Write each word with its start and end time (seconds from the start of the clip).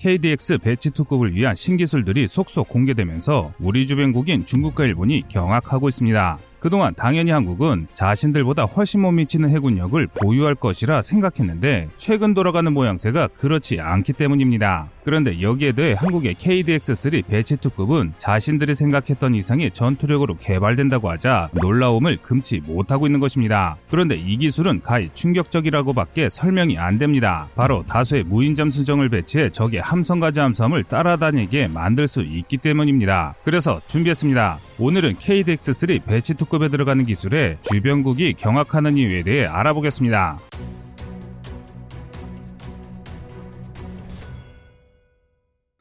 KDX 0.00 0.56
Batch 0.58 0.87
2급을 0.87 1.34
위한 1.34 1.54
신기술들이 1.54 2.26
속속 2.26 2.70
공개되면서 2.70 3.52
우리 3.60 3.86
주변국인 3.86 4.46
중국과 4.46 4.86
일본이 4.86 5.22
경악하고 5.28 5.90
있습니다. 5.90 6.38
그동안 6.60 6.94
당연히 6.94 7.30
한국은 7.30 7.88
자신들보다 7.94 8.64
훨씬 8.64 9.00
못 9.00 9.12
미치는 9.12 9.48
해군력을 9.48 10.06
보유할 10.08 10.54
것이라 10.54 11.02
생각했는데 11.02 11.88
최근 11.96 12.34
돌아가는 12.34 12.72
모양새가 12.72 13.28
그렇지 13.28 13.80
않기 13.80 14.12
때문입니다. 14.12 14.90
그런데 15.02 15.40
여기에 15.40 15.72
대해 15.72 15.94
한국의 15.96 16.34
KDX-3 16.34 17.24
Batch 17.24 17.58
2급은 17.58 18.12
자신들이 18.18 18.74
생각했던 18.74 19.34
이상의 19.34 19.70
전투력으로 19.70 20.36
개발된다고 20.36 21.08
하자 21.08 21.48
놀라움을 21.54 22.18
금치 22.18 22.60
못하고 22.60 23.06
있는 23.06 23.18
것입니다. 23.18 23.78
그런데 23.90 24.16
이 24.16 24.36
기술은 24.36 24.82
가히 24.82 25.08
충격적이라고 25.14 25.94
밖에 25.94 26.28
설명이 26.28 26.78
안 26.78 26.98
됩니다. 26.98 27.48
바로 27.56 27.84
다수의 27.86 28.24
무인잠수정을 28.24 29.08
배치해 29.08 29.48
적의 29.50 29.80
함선과 29.80 30.32
잠수함을 30.32 30.84
따라다니게 30.84 31.68
만들 31.68 32.06
수 32.06 32.20
있기 32.20 32.58
때문입니다. 32.58 33.34
그래서 33.42 33.80
준비했습니다. 33.86 34.58
오늘은 34.82 35.16
KDX-3 35.16 36.06
Batch 36.06 36.35
2급에 36.35 36.70
들어가는 36.70 37.04
기술에 37.04 37.58
주변국이 37.70 38.32
경악하는 38.32 38.96
이유에 38.96 39.22
대해 39.22 39.44
알아보겠습니다. 39.44 40.38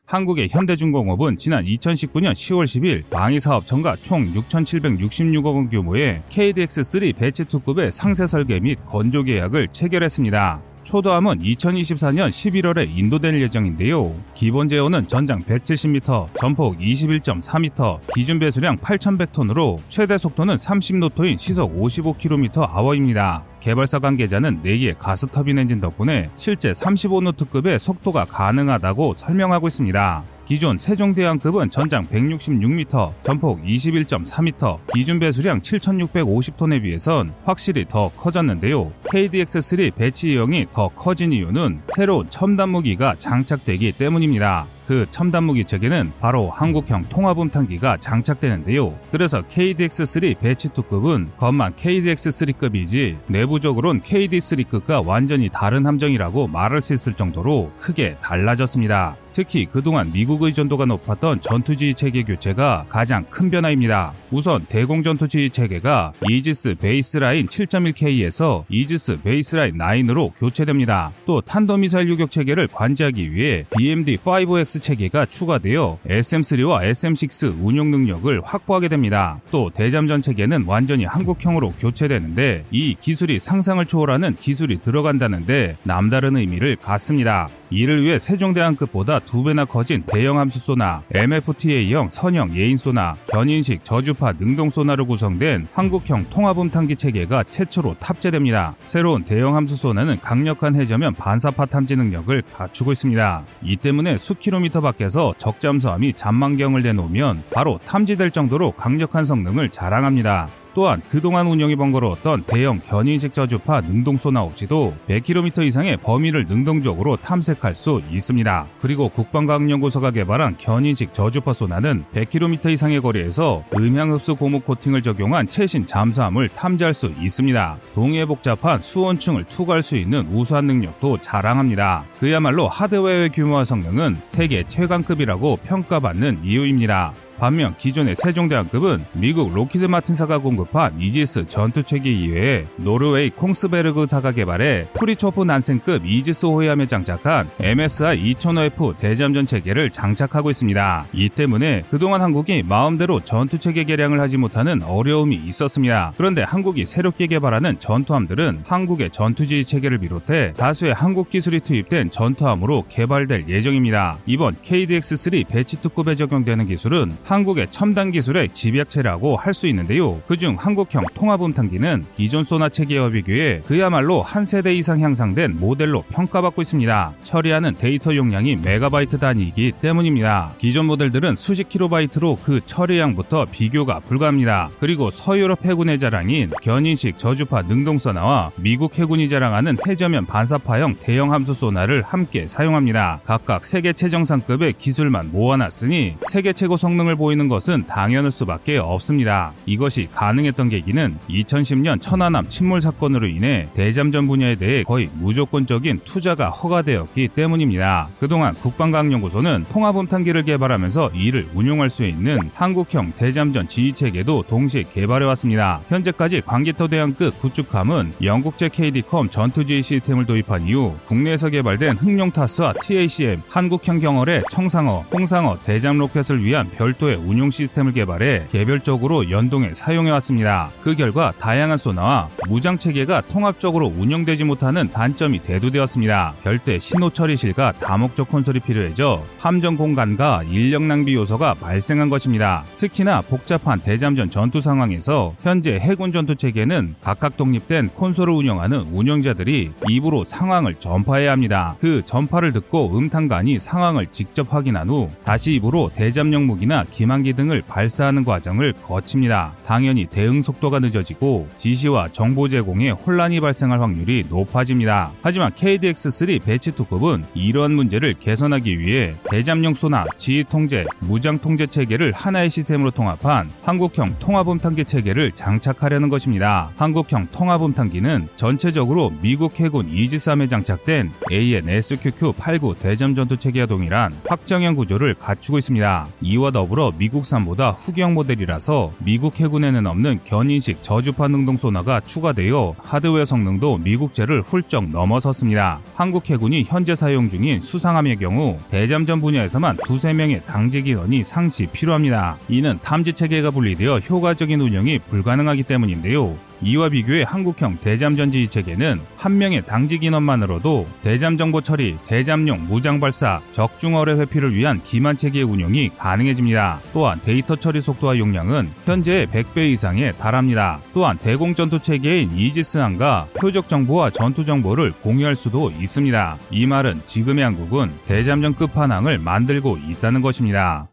한국의 0.05 0.49
현대중공업은 0.49 1.38
지난 1.38 1.63
2019년 1.63 2.34
10월 2.34 2.66
10일 2.66 3.03
방위사업청과 3.09 3.95
총 3.95 4.25
6,766억 4.34 5.55
원 5.55 5.70
규모의 5.70 6.22
KDX-3 6.30 7.13
Batch 7.13 7.46
2급의 7.46 7.91
상세 7.91 8.27
설계 8.27 8.59
및 8.59 8.77
건조 8.86 9.23
계약을 9.23 9.70
체결했습니다. 9.72 10.61
초도함은 10.89 11.41
2024년 11.41 12.29
11월에 12.29 12.89
인도될 12.97 13.39
예정인데요. 13.43 14.11
기본 14.34 14.67
제원은 14.67 15.08
전장 15.07 15.38
170m, 15.38 16.35
전폭 16.39 16.80
21.4m, 16.80 18.00
기준 18.16 18.39
배수량 18.39 18.75
8,100톤으로 18.77 19.77
최대 19.88 20.17
속도는 20.17 20.55
30노트인 20.55 21.38
시속 21.38 21.75
55km/h입니다. 21.75 23.44
개발사 23.59 23.99
관계자는 23.99 24.64
4개의 24.64 24.97
가스터빈 24.97 25.59
엔진 25.59 25.80
덕분에 25.80 26.31
실제 26.36 26.72
35노트급의 26.72 27.77
속도가 27.77 28.25
가능하다고 28.25 29.14
설명하고 29.16 29.67
있습니다. 29.67 30.23
기존 30.50 30.80
세종대왕급은 30.80 31.69
전장 31.69 32.08
166m, 32.08 33.14
전폭 33.22 33.61
21.4m, 33.61 34.80
기준 34.95 35.19
배수량 35.19 35.59
7,650톤에 35.59 36.81
비해선 36.81 37.36
확실히 37.44 37.86
더 37.88 38.09
커졌는데요. 38.17 38.92
KDX-3 39.14 39.94
Batch형이 39.94 40.66
더 40.72 40.88
커진 40.88 41.33
이유는 41.33 41.81
새로운 41.95 42.27
첨단 42.31 42.70
무기가 42.70 43.14
장착되기 43.20 43.92
때문입니다. 43.92 44.66
그 44.88 45.05
첨단 45.11 45.44
무기 45.44 45.66
체계는 45.66 46.14
바로 46.20 46.50
한국형 46.50 47.09
통합음탐기가 47.09 47.97
장착되는데요. 47.97 48.97
그래서 49.11 49.44
KDX-3 49.44 50.39
Batch 50.39 50.77
2급은 50.77 51.38
겉만 51.38 51.75
KDX-3급이지 51.75 53.17
내부적으로는 53.27 54.02
KDX-3급과 54.02 55.05
완전히 55.05 55.50
다른 55.53 55.86
함정이라고 55.86 56.47
말할 56.47 56.81
수 56.81 56.95
있을 56.95 57.14
정도로 57.14 57.72
크게 57.77 58.16
달라졌습니다. 58.20 59.16
특히 59.33 59.66
그동안 59.66 60.11
미국 60.11 60.44
의존도가 60.44 60.85
높았던 60.85 61.41
전투지휘 61.41 61.94
체계 61.94 62.23
교체가 62.23 62.85
가장 62.89 63.25
큰 63.30 63.49
변화입니다. 63.49 64.13
우선 64.31 64.66
대공 64.69 65.03
전투지휘 65.03 65.49
체계가 65.49 66.13
이지스 66.30 66.75
Baseline 66.75 67.47
7.1K에서 67.47 68.63
이지스 68.69 69.21
Baseline 69.22 69.78
9으로 69.77 70.31
교체됩니다. 70.38 71.11
또 71.25 71.41
탄도미사일 71.41 72.09
유격 72.09 72.31
체계를 72.31 72.67
관제하기 72.67 73.33
위해 73.33 73.66
BMD-5X 73.71 74.81
체계가 74.81 75.25
추가되어 75.25 75.99
SM3와 76.08 76.89
SM6 76.91 77.64
운용 77.64 77.91
능력을 77.91 78.41
확보하게 78.43 78.88
됩니다. 78.88 79.39
또 79.52 79.69
대잠전 79.69 80.21
체계는 80.21 80.66
완전히 80.67 81.05
한국형으로 81.05 81.73
교체되는데 81.80 82.65
이 82.71 82.95
기술이 82.99 83.39
상상을 83.39 83.86
초월하는 83.86 84.36
기술이 84.39 84.81
들어간다는데 84.81 85.77
남다른 85.83 86.37
의미를 86.37 86.75
갖습니다. 86.75 87.49
이를 87.70 88.04
위해 88.04 88.20
세종대왕급보다 88.20 89.18
두 89.19 89.43
배나 89.43 89.65
커진 89.65 90.03
대형 90.05 90.39
함수소나 90.39 91.03
MFTA형 91.11 92.09
선형 92.11 92.55
예인소나 92.55 93.15
견인식 93.27 93.83
저주파 93.83 94.33
능동소나로 94.33 95.05
구성된 95.07 95.67
한국형 95.73 96.27
통합음탄기 96.30 96.95
체계가 96.95 97.43
최초로 97.49 97.95
탑재됩니다. 97.99 98.75
새로운 98.83 99.23
대형 99.23 99.55
함수소나는 99.55 100.19
강력한 100.21 100.75
해저면 100.75 101.13
반사파 101.13 101.65
탐지 101.65 101.95
능력을 101.95 102.41
갖추고 102.53 102.91
있습니다. 102.91 103.43
이 103.63 103.77
때문에 103.77 104.17
수킬로미터 104.17 104.81
밖에서 104.81 105.33
적잠수함이 105.37 106.13
잔망경을 106.13 106.83
내놓으면 106.83 107.43
바로 107.51 107.77
탐지될 107.86 108.31
정도로 108.31 108.71
강력한 108.73 109.25
성능을 109.25 109.69
자랑합니다. 109.69 110.49
또한 110.73 111.02
그동안 111.09 111.47
운영이 111.47 111.75
번거로웠던 111.75 112.43
대형 112.47 112.80
견인식 112.80 113.33
저주파 113.33 113.81
능동소나 113.81 114.41
없이도 114.43 114.93
100km 115.07 115.65
이상의 115.65 115.97
범위를 115.97 116.45
능동적으로 116.47 117.17
탐색할 117.17 117.75
수 117.75 118.02
있습니다. 118.11 118.67
그리고 118.81 119.09
국방과학연구소가 119.09 120.11
개발한 120.11 120.57
견인식 120.57 121.13
저주파 121.13 121.53
소나는 121.53 122.03
100km 122.13 122.71
이상의 122.71 123.02
거리에서 123.02 123.63
음향흡수 123.75 124.35
고무 124.35 124.61
코팅을 124.61 125.02
적용한 125.02 125.47
최신 125.47 125.85
잠수함을 125.85 126.49
탐지할 126.49 126.93
수 126.93 127.11
있습니다. 127.19 127.77
동해 127.93 128.25
복잡한 128.25 128.81
수온층을 128.81 129.45
투과할 129.45 129.83
수 129.83 129.95
있는 129.95 130.27
우수한 130.31 130.65
능력도 130.65 131.19
자랑합니다. 131.21 132.06
그야말로 132.19 132.68
하드웨어의 132.68 133.30
규모와 133.30 133.65
성능은 133.65 134.18
세계 134.27 134.63
최강급이라고 134.63 135.57
평가받는 135.63 136.41
이유입니다. 136.44 137.13
반면 137.39 137.74
기존의 137.77 138.16
세종대왕급은 138.16 139.06
미국 139.13 139.54
록히드 139.54 139.86
마틴사가 139.86 140.39
공급한 140.39 141.00
이지스 141.00 141.48
전투체계 141.48 142.12
이외에 142.12 142.66
노르웨이 142.75 143.30
콩스베르그사가 143.30 144.33
개발해 144.33 144.88
프리초프 144.94 145.45
난센급 145.45 146.06
이지스 146.06 146.45
호위함에 146.48 146.88
장착한 146.88 147.50
MSI 147.62 148.33
2005F 148.33 148.98
대잠전 148.98 149.45
체계를 149.45 149.89
장착하고 149.92 150.50
있습니다. 150.50 151.06
이 151.13 151.30
때문에 151.30 151.83
그동안 151.89 152.22
한국이 152.22 152.63
마음대로 152.63 153.24
전투체계 153.24 153.86
개량을 153.86 154.19
하지 154.19 154.38
못하는 154.38 154.83
어려움이 154.83 155.36
있었습니다. 155.45 156.13
그런데 156.18 156.44
한국이 156.44 156.86
새롭게 156.86 157.28
개발하는 157.28 157.80
전투함들은 157.80 158.63
한국의 158.66 159.12
전투지휘 159.12 159.63
체계를 159.63 160.00
비롯해 160.00 160.54
다수의 160.57 160.94
한국 160.94 161.30
기술이 161.30 161.62
투입된 161.62 162.12
전투함으로 162.12 162.86
개발될 162.89 163.45
예정입니다. 163.48 164.18
이번 164.25 164.57
KDX-3 164.62 165.45
batch 165.45 165.78
2급에 165.78 166.18
적용되는 166.18 166.68
기술은 166.68 167.18
한국의 167.30 167.68
첨단 167.69 168.10
기술의 168.12 168.50
집약체라고 168.54 169.38
할 169.38 169.54
수 169.60 169.68
있는데요. 169.68 170.22
그중 170.28 170.56
한국형 170.57 171.04
통합음탐기는 171.13 172.06
기존 172.16 172.44
소나 172.45 172.69
체계와 172.69 173.10
비교해 173.10 173.62
그야말로 173.68 174.22
한 174.22 174.45
세대 174.45 174.74
이상 174.74 175.01
향상된 175.01 175.60
모델로 175.60 176.04
평가받고 176.10 176.62
있습니다. 176.62 177.13
처리하는 177.24 177.75
데이터 177.78 178.16
용량이 178.16 178.56
메가바이트 178.56 179.19
단위이기 179.19 179.74
때문입니다. 179.81 180.54
기존 180.57 180.86
모델들은 180.86 181.36
수십 181.36 181.68
킬로바이트로 181.68 182.40
그 182.44 182.62
처리량부터 182.66 183.48
비교가 183.51 184.00
불가합니다. 184.00 184.69
그리고 184.80 185.12
서유럽 185.12 185.66
해군의 185.66 186.00
자랑인 186.00 186.51
견인식 186.62 187.18
저주파 187.18 187.63
능동소나와 187.63 188.51
미국 188.56 188.98
해군이 188.98 189.28
자랑하는 189.28 189.78
해저면 189.88 190.25
반사파형 190.25 190.96
대형 191.01 191.34
함수 191.34 191.54
소나를 191.54 192.01
함께 192.04 192.48
사용합니다. 192.48 193.19
각각 193.25 193.66
세계 193.66 193.92
최정상급의 193.92 194.75
기술만 194.78 195.31
모아놨으니 195.34 196.16
세계 196.22 196.54
최고 196.54 196.78
성능을 196.78 197.18
보이는 197.19 197.47
것은 197.47 197.85
당연할 197.85 198.31
수밖에 198.31 198.77
없습니다. 198.77 199.53
이것이 199.68 200.07
가능했던 200.12 200.69
계기는 200.69 201.18
2010년 201.30 202.01
천안함 202.01 202.50
침몰 202.50 202.81
사건으로 202.81 203.27
인해 203.27 203.68
대잠전 203.75 204.27
분야에 204.27 204.56
대해 204.56 204.83
거의 204.83 205.09
무조건적인 205.13 206.00
투자가 206.06 206.50
허가되었기 206.50 207.27
때문입니다. 207.30 208.07
그동안 208.19 208.56
국방과학연구소는 208.56 209.65
통합음탐기를 209.69 210.44
개발하면서 210.44 211.12
이를 211.13 211.48
운용할 211.54 211.89
수 211.89 212.06
있는 212.06 212.50
한국형 212.54 213.13
대잠전 213.18 213.68
지휘체계도 213.68 214.44
동시에 214.48 214.83
개발해왔습니다. 214.92 215.81
현재까지 215.89 216.42
광개토 216.42 216.88
대왕급 216.88 217.39
구축함은 217.42 218.13
영국제 218.24 218.69
KD컴 218.69 219.30
전투지휘 219.30 219.81
시스템을 219.81 220.25
도입한 220.25 220.68
이후 220.68 220.95
국내에서 221.06 221.50
개발된 221.50 221.98
흑룡타스와 221.98 222.74
TACM, 222.81 223.42
한국형 223.50 224.00
경월의 224.00 224.44
청상어, 224.50 225.06
홍상어 225.12 225.57
대잠 225.63 225.98
로켓을 225.98 226.44
위한 226.44 226.69
별도 226.72 227.09
별도의 227.10 227.18
운용 227.18 227.50
시스템을 227.50 227.94
개발해 227.94 228.46
개별적으로 228.52 229.32
연동해 229.32 229.72
사용해 229.74 230.12
왔습니다. 230.12 230.70
그 230.82 230.96
결과 230.96 231.34
다양한 231.40 231.78
소나와 231.78 232.30
무장 232.48 232.78
체계가 232.78 233.22
통합적으로 233.22 233.88
운영되지 233.88 234.44
못하는 234.44 234.92
단점이 234.92 235.40
대두되었습니다. 235.40 236.36
별도의 236.44 236.80
신호 236.80 237.10
처리실과 237.10 237.74
다목적 237.74 238.30
콘솔이 238.30 238.60
필요해져 238.60 239.24
함정 239.40 239.76
공간과 239.76 240.44
인력 240.44 240.84
낭비 240.84 241.16
요소가 241.16 241.56
발생한 241.56 242.10
것입니다. 242.10 242.64
특히나 242.78 243.22
복잡한 243.22 243.80
대잠전 243.80 244.30
전투 244.30 244.62
상황에서 244.62 245.36
현재 245.42 245.76
해군 245.76 246.12
전투 246.12 246.36
체계는 246.36 246.96
각각 247.02 247.38
독립된 247.38 247.90
콘솔을 247.90 248.34
운영하는 248.34 248.82
운영자들이 248.94 249.72
입으로 249.90 250.24
상황을 250.24 250.76
전파해야 250.76 251.32
합니다. 251.32 251.76
그 251.80 252.04
전파를 252.06 252.54
듣고 252.54 252.98
음탄관이 252.98 253.60
상황을 253.60 254.08
직접 254.12 254.54
확인한 254.54 254.90
후 254.90 255.10
다시 255.24 255.54
입으로 255.54 255.92
대잠용 255.94 256.46
무기나 256.46 256.84
기 256.84 256.99
만기 257.06 257.34
등을 257.34 257.62
발사하는 257.68 258.24
과정을 258.25 258.74
거칩니다. 258.84 259.54
당연히 259.66 260.06
대응 260.06 260.42
속도가 260.42 260.80
늦어지고 260.80 261.48
지시와 261.57 262.10
정보 262.12 262.48
제공에 262.48 262.92
혼란이 262.92 263.40
발생할 263.40 263.81
확률이 263.81 264.25
높아집니다. 264.30 265.12
하지만 265.22 265.51
KDX-3 265.51 266.42
배치2급은 266.42 267.24
이러한 267.34 267.74
문제를 267.74 268.16
개선하기 268.19 268.80
위해 268.80 269.16
대잠용 269.30 269.74
소나 269.74 270.06
지휘 270.18 270.44
통제, 270.44 270.86
무장 271.00 271.38
통제 271.40 271.66
체계를 271.66 272.12
하나의 272.12 272.50
시스템으로 272.50 272.92
통합한 272.92 273.50
한국형 273.63 274.16
통합음 274.19 274.60
탄기 274.60 274.86
체계를 274.86 275.31
장착하려는 275.34 276.10
것입니다. 276.10 276.72
한국형 276.75 277.28
통합음 277.31 277.74
탄기는 277.74 278.28
전체적으로 278.36 279.13
미국 279.22 279.60
해군 279.60 279.88
이지스함에 279.90 280.48
장착된 280.48 281.12
AN-SQQ-89 281.31 282.80
대잠 282.80 283.16
전투 283.16 283.38
체계와 283.38 283.66
동일한 283.66 284.13
확정형 284.28 284.75
구조를 284.75 285.13
갖추고 285.16 285.57
있습니다. 285.57 286.07
이와 286.22 286.51
더불어 286.80 286.94
미국산보다 286.98 287.72
후경 287.72 288.14
모델이라서 288.14 288.94
미국 289.00 289.38
해군에는 289.38 289.86
없는 289.86 290.22
견인식 290.24 290.81
저주파 290.81 291.28
능동 291.28 291.58
소나가 291.58 292.00
추가되어 292.00 292.76
하드웨어 292.78 293.26
성능도 293.26 293.80
미국제를 293.80 294.42
훌쩍 294.42 294.90
넘어섰습니다. 294.90 295.81
한국 295.94 296.30
해군이 296.30 296.64
현재 296.64 296.96
사용 296.96 297.30
중인 297.30 297.60
수상함의 297.60 298.18
경우 298.18 298.58
대잠전 298.72 299.20
분야에서만 299.20 299.78
두세 299.86 300.14
명의 300.14 300.42
당직 300.46 300.88
인원이 300.88 301.26
상시 301.26 301.68
필요합니다. 301.68 302.38
이는 302.48 302.80
탐지 302.82 303.12
체계가 303.12 303.52
분리되어 303.52 304.00
효과적인 304.00 304.62
운영이 304.62 305.00
불가능하기 305.00 305.64
때문인데요. 305.64 306.49
이와 306.62 306.90
비교해 306.90 307.24
한국형 307.24 307.78
대잠전 307.81 308.48
지휘체계는 308.48 309.00
한 309.16 309.38
명의 309.38 309.66
당직 309.66 310.04
인원만으로도 310.04 310.88
대잠 311.02 311.38
정보 311.38 311.62
처리, 311.62 311.98
대잠용 312.08 312.68
무장 312.68 313.00
발사, 313.00 313.42
적중어뢰 313.52 314.14
회피를 314.14 314.54
위한 314.54 314.82
기만 314.84 315.18
체계의 315.18 315.46
운영이 315.46 315.92
가능해집니다. 315.98 316.80
또한 316.94 317.20
데이터 317.24 317.56
처리 317.56 317.82
속도와 317.82 318.18
용량은 318.18 318.70
현재의 318.86 319.28
100배 319.28 319.72
이상에 319.72 320.12
달합니다. 320.14 320.80
또한 320.94 321.18
대공 321.18 321.56
전투 321.56 321.80
체계인 321.80 322.36
이지스함과 322.36 323.30
표적 323.40 323.68
정보와 323.68 324.10
전투 324.10 324.44
정보를 324.46 324.92
공유할 325.02 325.36
수도 325.36 325.72
있습니다. 325.72 326.38
이 326.52 326.66
말은 326.66 327.02
지금의 327.06 327.44
한국은 327.44 327.92
대잠전 328.08 328.56
끝판왕을 328.56 329.20
만들고 329.20 329.78
있다는 329.78 330.22
것입니다. 330.22 330.90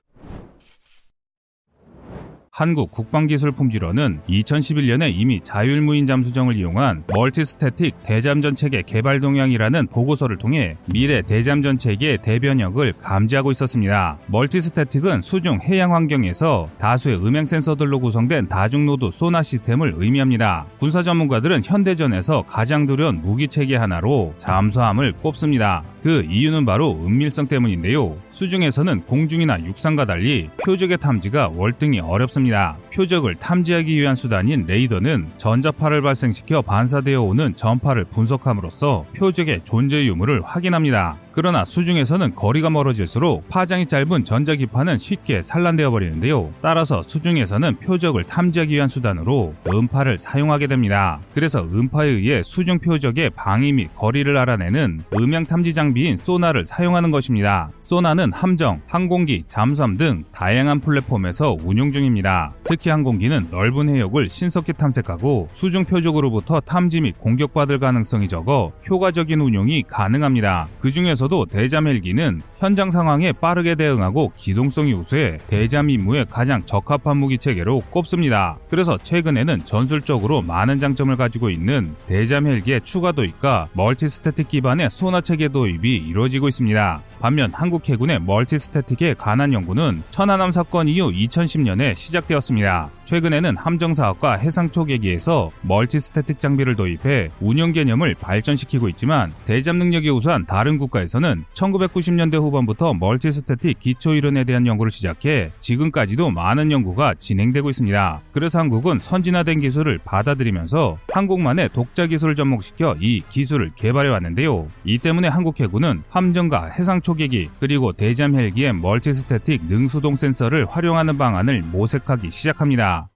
한국 2.56 2.90
국방기술 2.90 3.52
품질원은 3.52 4.20
2011년에 4.30 5.12
이미 5.14 5.42
자율무인 5.42 6.06
잠수정을 6.06 6.56
이용한 6.56 7.04
multistatic 7.06 8.02
대잠전 8.02 8.56
체계 8.56 8.80
개발 8.80 9.20
동향이라는 9.20 9.88
보고서를 9.88 10.38
통해 10.38 10.78
미래 10.90 11.20
대잠전 11.20 11.76
체계의 11.76 12.22
대변혁을 12.22 12.94
감지하고 12.98 13.52
있었습니다. 13.52 14.16
multistatic은 14.28 15.20
수중 15.20 15.58
해양 15.64 15.94
환경에서 15.94 16.70
다수의 16.78 17.18
음향 17.18 17.44
센서들로 17.44 18.00
구성된 18.00 18.48
다중노드 18.48 19.10
소나 19.12 19.42
시스템을 19.42 19.92
의미합니다. 19.94 20.64
군사 20.78 21.02
전문가들은 21.02 21.60
현대전에서 21.62 22.44
가장 22.46 22.86
두려운 22.86 23.20
무기 23.20 23.48
체계 23.48 23.76
하나로 23.76 24.32
잠수함을 24.38 25.12
꼽습니다. 25.20 25.84
그 26.02 26.24
이유는 26.30 26.64
바로 26.64 26.92
은밀성 27.04 27.48
때문인데요. 27.48 28.16
수중에서는 28.30 29.02
공중이나 29.02 29.62
육상과 29.62 30.06
달리 30.06 30.48
표적의 30.64 30.96
탐지가 30.98 31.48
월등히 31.48 32.00
어렵습니다. 32.00 32.45
있습니다. 32.46 32.76
표적을 32.92 33.34
탐지하기 33.36 33.94
위한 33.96 34.16
수단인 34.16 34.64
레이더는 34.66 35.28
전자파를 35.36 36.02
발생시켜 36.02 36.62
반사되어 36.62 37.20
오는 37.20 37.54
전파를 37.54 38.04
분석함으로써 38.04 39.06
표적의 39.14 39.62
존재 39.64 40.04
유무를 40.04 40.42
확인합니다. 40.42 41.16
그러나 41.36 41.66
수중에서는 41.66 42.34
거리가 42.34 42.70
멀어질수록 42.70 43.50
파장이 43.50 43.84
짧은 43.84 44.24
전자기파는 44.24 44.96
쉽게 44.96 45.42
산란되어 45.42 45.90
버리는데요. 45.90 46.50
따라서 46.62 47.02
수중에서는 47.02 47.76
표적을 47.76 48.24
탐지하기 48.24 48.72
위한 48.72 48.88
수단으로 48.88 49.54
음파를 49.68 50.16
사용하게 50.16 50.66
됩니다. 50.66 51.20
그래서 51.34 51.62
음파에 51.62 52.08
의해 52.08 52.42
수중 52.42 52.78
표적의 52.78 53.28
방위 53.36 53.72
및 53.72 53.90
거리를 53.94 54.34
알아내는 54.34 55.02
음향 55.12 55.44
탐지 55.44 55.74
장비인 55.74 56.16
소나를 56.16 56.64
사용하는 56.64 57.10
것입니다. 57.10 57.68
소나는 57.80 58.32
함정, 58.32 58.80
항공기, 58.86 59.44
잠수함 59.46 59.98
등 59.98 60.24
다양한 60.32 60.80
플랫폼에서 60.80 61.54
운용 61.62 61.92
중입니다. 61.92 62.54
특히 62.64 62.88
항공기는 62.88 63.48
넓은 63.50 63.90
해역을 63.90 64.30
신속히 64.30 64.72
탐색하고 64.72 65.50
수중 65.52 65.84
표적으로부터 65.84 66.60
탐지 66.60 67.02
및 67.02 67.18
공격받을 67.18 67.78
가능성이 67.78 68.26
적어 68.26 68.72
효과적인 68.88 69.38
운용이 69.38 69.82
가능합니다. 69.82 70.68
그 70.80 70.90
중에서 70.90 71.25
중에서도 71.26 71.46
대잠 71.46 71.86
헬기는 71.86 72.40
현장 72.58 72.90
상황에 72.90 73.32
빠르게 73.32 73.74
대응하고 73.74 74.32
기동성이 74.36 74.94
우수해 74.94 75.38
대잠 75.46 75.90
임무에 75.90 76.24
가장 76.24 76.64
적합한 76.64 77.16
무기 77.18 77.38
체계로 77.38 77.82
꼽습니다. 77.90 78.58
그래서 78.70 78.96
최근에는 78.96 79.64
전술적으로 79.64 80.42
많은 80.42 80.78
장점을 80.78 81.14
가지고 81.16 81.50
있는 81.50 81.94
대잠 82.06 82.46
헬기의 82.46 82.80
추가 82.82 83.12
도입과 83.12 83.68
multistatic 83.74 84.48
기반의 84.48 84.90
소나 84.90 85.20
체계 85.20 85.48
도입이 85.48 85.96
이루어지고 85.96 86.48
있습니다. 86.48 87.02
반면 87.20 87.52
한국 87.52 87.88
해군의 87.88 88.20
multistatic에 88.20 89.14
관한 89.14 89.52
연구는 89.52 90.02
천안함 90.10 90.52
사건 90.52 90.88
이후 90.88 91.10
2010년에 91.10 91.94
시작되었습니다. 91.96 92.90
최근에는 93.04 93.56
함정사업과 93.56 94.34
해상 94.34 94.70
초계기에서 94.70 95.50
multistatic 95.62 96.40
장비를 96.40 96.74
도입해 96.76 97.30
운영 97.40 97.72
개념을 97.72 98.14
발전시키고 98.20 98.88
있지만 98.90 99.32
대잠 99.44 99.78
능력이 99.78 100.10
우수한 100.10 100.44
다른 100.44 100.76
국가에서 100.76 101.15
는 101.20 101.44
1990년대 101.54 102.34
후반부터 102.34 102.94
multistatic 102.94 103.80
기초 103.80 104.14
이론에 104.14 104.44
대한 104.44 104.66
연구를 104.66 104.90
시작해 104.90 105.50
지금까지도 105.60 106.30
많은 106.30 106.70
연구가 106.70 107.14
진행되고 107.14 107.70
있습니다. 107.70 108.20
그래서 108.32 108.58
한국은 108.58 108.98
선진화된 108.98 109.60
기술을 109.60 109.98
받아들이면서 110.04 110.98
한국만의 111.08 111.70
독자 111.72 112.06
기술을 112.06 112.34
접목시켜 112.34 112.96
이 113.00 113.22
기술을 113.30 113.70
개발해 113.74 114.10
왔는데요. 114.10 114.68
이 114.84 114.98
때문에 114.98 115.28
한국 115.28 115.58
해군은 115.60 116.02
함정과 116.10 116.66
해상 116.66 117.00
초계기 117.00 117.48
그리고 117.60 117.92
대잠 117.92 118.34
헬기의 118.34 118.74
multistatic 118.74 119.66
능수동 119.68 120.16
센서를 120.16 120.66
활용하는 120.66 121.16
방안을 121.16 121.62
모색하기 121.62 122.30
시작합니다. 122.30 123.08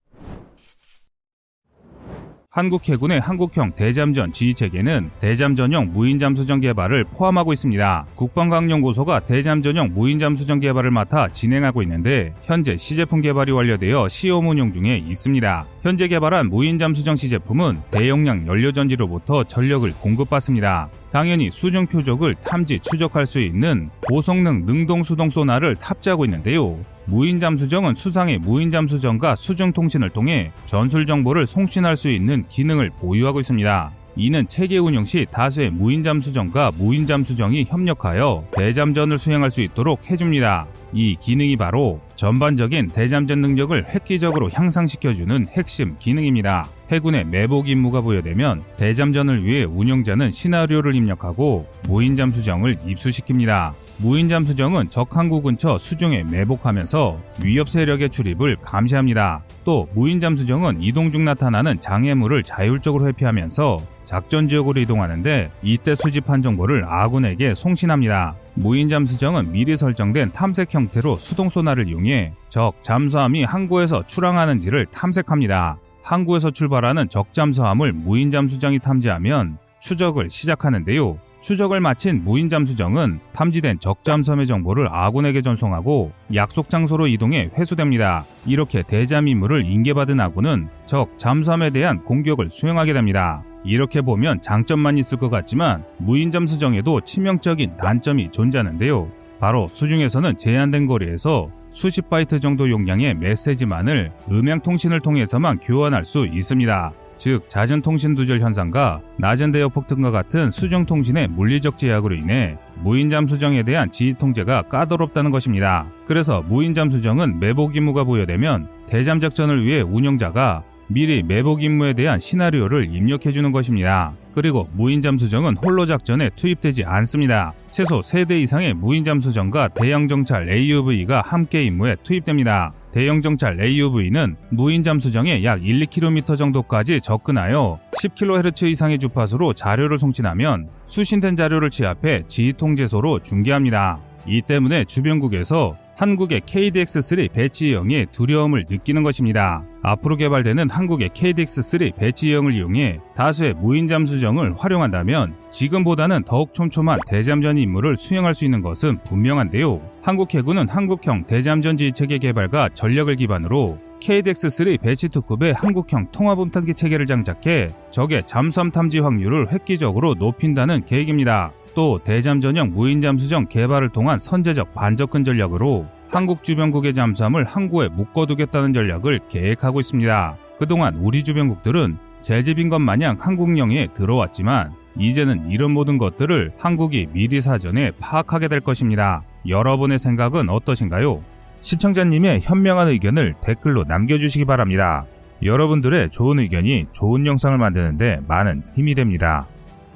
한국 2.52 2.88
해군의 2.88 3.20
한국형 3.20 3.76
대잠전 3.76 4.32
지휘체계는 4.32 5.10
대잠전용 5.20 5.92
무인잠수정 5.92 6.58
개발을 6.58 7.04
포함하고 7.04 7.52
있습니다. 7.52 8.06
국방과학연구소가 8.16 9.20
대잠전용 9.20 9.94
무인잠수정 9.94 10.58
개발을 10.58 10.90
맡아 10.90 11.28
진행하고 11.28 11.80
있는데 11.84 12.34
현재 12.42 12.76
시제품 12.76 13.20
개발이 13.20 13.52
완료되어 13.52 14.08
시험 14.08 14.48
운용 14.48 14.72
중에 14.72 14.96
있습니다. 14.96 15.66
현재 15.82 16.08
개발한 16.08 16.48
무인잠수정 16.48 17.14
시제품은 17.14 17.82
대용량 17.92 18.48
연료전지로부터 18.48 19.44
전력을 19.44 19.88
공급받습니다. 20.00 20.90
당연히 21.12 21.52
수중 21.52 21.86
표적을 21.86 22.34
탐지 22.42 22.80
추적할 22.80 23.26
수 23.26 23.38
있는 23.38 23.90
고성능 24.08 24.66
능동 24.66 25.04
수동 25.04 25.30
소나를 25.30 25.76
탑재하고 25.76 26.24
있는데요. 26.24 26.84
무인 27.10 27.40
잠수정은 27.40 27.96
수상의 27.96 28.38
무인 28.38 28.70
잠수정과 28.70 29.34
수중 29.34 29.72
통신을 29.72 30.10
통해 30.10 30.52
전술 30.66 31.06
정보를 31.06 31.44
송신할 31.44 31.96
수 31.96 32.08
있는 32.08 32.44
기능을 32.48 32.90
보유하고 32.90 33.40
있습니다. 33.40 33.90
이는 34.14 34.46
체계 34.46 34.78
운영 34.78 35.04
시 35.04 35.26
다수의 35.28 35.70
무인 35.70 36.04
잠수정과 36.04 36.72
무인 36.78 37.06
잠수정이 37.06 37.64
협력하여 37.68 38.44
대잠전을 38.52 39.18
수행할 39.18 39.50
수 39.50 39.60
있도록 39.60 40.08
해줍니다. 40.08 40.68
이 40.92 41.16
기능이 41.18 41.56
바로 41.56 42.00
전반적인 42.14 42.88
대잠전 42.88 43.40
능력을 43.40 43.86
획기적으로 43.88 44.48
향상시켜주는 44.52 45.48
핵심 45.48 45.96
기능입니다. 45.98 46.68
해군의 46.92 47.24
매복 47.24 47.68
임무가 47.68 48.02
부여되면 48.02 48.62
대잠전을 48.76 49.44
위해 49.44 49.64
운영자는 49.64 50.30
시나리오를 50.30 50.94
입력하고 50.94 51.66
무인 51.88 52.14
잠수정을 52.14 52.76
입수시킵니다. 52.86 53.74
무인잠 54.02 54.46
수정은 54.46 54.88
적 54.88 55.14
항구 55.14 55.42
근처 55.42 55.76
수중에 55.76 56.24
매복하면서 56.24 57.18
위협 57.44 57.68
세력의 57.68 58.08
출입을 58.08 58.56
감시합니다. 58.62 59.44
또 59.64 59.90
무인잠 59.94 60.36
수정은 60.36 60.82
이동 60.82 61.10
중 61.10 61.26
나타나는 61.26 61.80
장애물을 61.80 62.42
자율적으로 62.42 63.06
회피하면서 63.08 63.82
작전 64.06 64.48
지역으로 64.48 64.80
이동하는데 64.80 65.50
이때 65.62 65.94
수집한 65.94 66.40
정보를 66.40 66.82
아군에게 66.86 67.54
송신합니다. 67.54 68.36
무인잠 68.54 69.04
수정은 69.04 69.52
미리 69.52 69.76
설정된 69.76 70.32
탐색 70.32 70.72
형태로 70.74 71.18
수동 71.18 71.50
소나를 71.50 71.86
이용해 71.88 72.32
적 72.48 72.82
잠수함이 72.82 73.44
항구에서 73.44 74.06
출항하는지를 74.06 74.86
탐색합니다. 74.86 75.76
항구에서 76.02 76.52
출발하는 76.52 77.10
적 77.10 77.34
잠수함을 77.34 77.92
무인잠 77.92 78.48
수정이 78.48 78.78
탐지하면 78.78 79.58
추적을 79.82 80.30
시작하는데요. 80.30 81.18
추적을 81.40 81.80
마친 81.80 82.22
무인 82.22 82.48
잠수정은 82.48 83.20
탐지된 83.32 83.78
적잠수함의 83.80 84.46
정보를 84.46 84.88
아군에게 84.90 85.40
전송하고 85.40 86.12
약속 86.34 86.68
장소로 86.68 87.06
이동해 87.06 87.50
회수됩니다. 87.56 88.26
이렇게 88.46 88.82
대잠 88.82 89.26
임무를 89.26 89.64
인계받은 89.64 90.20
아군은 90.20 90.68
적 90.86 91.18
잠수함에 91.18 91.70
대한 91.70 92.04
공격을 92.04 92.50
수행하게 92.50 92.92
됩니다. 92.92 93.42
이렇게 93.64 94.02
보면 94.02 94.42
장점만 94.42 94.98
있을 94.98 95.18
것 95.18 95.30
같지만 95.30 95.82
무인 95.98 96.30
잠수정에도 96.30 97.00
치명적인 97.00 97.76
단점이 97.78 98.30
존재하는데요. 98.30 99.10
바로 99.40 99.68
수중에서는 99.68 100.36
제한된 100.36 100.86
거리에서 100.86 101.48
수십 101.70 102.10
바이트 102.10 102.40
정도 102.40 102.68
용량의 102.68 103.14
메시지만을 103.14 104.12
음향통신을 104.30 105.00
통해서만 105.00 105.60
교환할 105.60 106.04
수 106.04 106.26
있습니다. 106.26 106.92
즉 107.20 107.50
잦은 107.50 107.82
통신 107.82 108.14
두절 108.14 108.40
현상과 108.40 109.02
낮은 109.18 109.52
대역폭 109.52 109.86
등과 109.86 110.10
같은 110.10 110.50
수중 110.50 110.86
통신의 110.86 111.28
물리적 111.28 111.76
제약으로 111.76 112.14
인해 112.14 112.56
무인잠 112.82 113.26
수정에 113.26 113.62
대한 113.62 113.90
지휘 113.90 114.14
통제가 114.14 114.62
까다롭다는 114.62 115.30
것입니다. 115.30 115.86
그래서 116.06 116.40
무인잠 116.48 116.90
수정은 116.90 117.38
매복 117.38 117.76
임무가 117.76 118.04
부여되면 118.04 118.68
대잠 118.88 119.20
작전을 119.20 119.66
위해 119.66 119.82
운영자가 119.82 120.62
미리 120.88 121.22
매복 121.22 121.62
임무에 121.62 121.92
대한 121.92 122.18
시나리오를 122.18 122.88
입력해주는 122.90 123.52
것입니다. 123.52 124.14
그리고 124.34 124.70
무인잠 124.72 125.18
수정은 125.18 125.58
홀로 125.58 125.84
작전에 125.84 126.30
투입되지 126.36 126.84
않습니다. 126.84 127.52
최소 127.70 128.00
3대 128.00 128.40
이상의 128.40 128.72
무인잠 128.72 129.20
수정과 129.20 129.68
대형 129.68 130.08
정찰 130.08 130.48
AUV가 130.48 131.20
함께 131.20 131.64
임무에 131.64 131.96
투입됩니다. 132.02 132.72
대형 132.92 133.22
정찰 133.22 133.60
AUV는 133.60 134.36
무인 134.50 134.82
잠수정에 134.82 135.44
약 135.44 135.64
1, 135.64 135.80
2km 135.86 136.36
정도까지 136.36 137.00
접근하여 137.00 137.78
10kHz 137.92 138.68
이상의 138.70 138.98
주파수로 138.98 139.52
자료를 139.52 139.98
송신하면 139.98 140.68
수신된 140.86 141.36
자료를 141.36 141.70
취합해 141.70 142.24
지휘 142.26 142.52
통제소로 142.52 143.20
중계합니다. 143.20 144.00
이 144.26 144.42
때문에 144.42 144.84
주변국에서 144.84 145.76
한국의 146.00 146.40
KDX-3 146.40 147.30
배치형의 147.30 148.06
두려움을 148.10 148.64
느끼는 148.70 149.02
것입니다. 149.02 149.62
앞으로 149.82 150.16
개발되는 150.16 150.70
한국의 150.70 151.10
KDX-3 151.10 151.94
배치형을 151.94 152.54
이용해 152.54 153.00
다수의 153.14 153.52
무인 153.52 153.86
잠수정을 153.86 154.54
활용한다면 154.56 155.34
지금보다는 155.50 156.22
더욱 156.24 156.54
촘촘한 156.54 157.00
대잠전 157.06 157.58
임무를 157.58 157.98
수행할 157.98 158.34
수 158.34 158.46
있는 158.46 158.62
것은 158.62 159.04
분명한데요. 159.04 159.82
한국 160.00 160.32
해군은 160.32 160.70
한국형 160.70 161.26
대잠전 161.26 161.76
지휘체계 161.76 162.16
개발과 162.16 162.70
전력을 162.70 163.14
기반으로 163.16 163.78
KDX-3 164.00 164.78
배치2급의 164.78 165.54
한국형 165.54 166.12
통합음탄기 166.12 166.72
체계를 166.72 167.04
장착해 167.04 167.68
적의 167.90 168.22
잠수함 168.26 168.70
탐지 168.70 169.00
확률을 169.00 169.52
획기적으로 169.52 170.14
높인다는 170.14 170.86
계획입니다. 170.86 171.52
또 171.74 172.00
대잠 172.02 172.40
전형 172.40 172.70
무인 172.72 173.00
잠수정 173.00 173.46
개발을 173.46 173.90
통한 173.90 174.18
선제적 174.18 174.74
반접근 174.74 175.24
전략으로 175.24 175.86
한국 176.08 176.42
주변국의 176.42 176.94
잠수함을 176.94 177.44
항구에 177.44 177.88
묶어두겠다는 177.88 178.72
전략을 178.72 179.20
계획하고 179.28 179.80
있습니다. 179.80 180.36
그동안 180.58 180.96
우리 180.96 181.22
주변국들은 181.22 181.96
제집인 182.22 182.68
것 182.68 182.78
마냥 182.80 183.16
한국령에 183.18 183.88
들어왔지만 183.94 184.72
이제는 184.98 185.48
이런 185.48 185.70
모든 185.70 185.98
것들을 185.98 186.52
한국이 186.58 187.06
미리 187.12 187.40
사전에 187.40 187.92
파악하게 188.00 188.48
될 188.48 188.60
것입니다. 188.60 189.22
여러분의 189.46 189.98
생각은 189.98 190.48
어떠신가요? 190.50 191.22
시청자님의 191.60 192.40
현명한 192.42 192.88
의견을 192.88 193.34
댓글로 193.40 193.84
남겨주시기 193.84 194.44
바랍니다. 194.44 195.06
여러분들의 195.42 196.10
좋은 196.10 196.40
의견이 196.40 196.86
좋은 196.92 197.24
영상을 197.24 197.56
만드는데 197.56 198.18
많은 198.26 198.62
힘이 198.74 198.94
됩니다. 198.94 199.46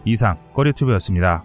이상 0.05 0.37
꺼리튜브였습니다. 0.55 1.45